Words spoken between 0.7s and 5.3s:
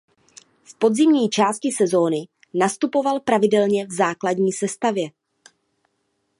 podzimní části sezony nastupoval pravidelně v základní sestavě.